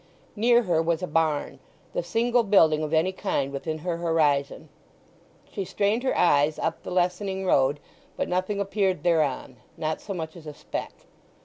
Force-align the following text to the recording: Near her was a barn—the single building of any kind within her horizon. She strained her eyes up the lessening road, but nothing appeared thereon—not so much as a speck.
Near 0.35 0.63
her 0.63 0.81
was 0.81 1.03
a 1.03 1.07
barn—the 1.07 2.01
single 2.01 2.41
building 2.41 2.81
of 2.81 2.91
any 2.91 3.11
kind 3.11 3.51
within 3.51 3.77
her 3.85 3.97
horizon. 3.97 4.69
She 5.51 5.63
strained 5.63 6.01
her 6.01 6.17
eyes 6.17 6.57
up 6.57 6.81
the 6.81 6.89
lessening 6.89 7.45
road, 7.45 7.79
but 8.17 8.27
nothing 8.27 8.59
appeared 8.59 9.03
thereon—not 9.03 10.01
so 10.01 10.15
much 10.15 10.35
as 10.35 10.47
a 10.47 10.55
speck. 10.55 10.93